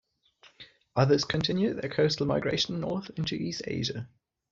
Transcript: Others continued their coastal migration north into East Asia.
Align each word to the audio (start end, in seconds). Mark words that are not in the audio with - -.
Others 0.95 1.25
continued 1.25 1.79
their 1.79 1.91
coastal 1.91 2.25
migration 2.25 2.79
north 2.79 3.11
into 3.17 3.35
East 3.35 3.61
Asia. 3.67 4.09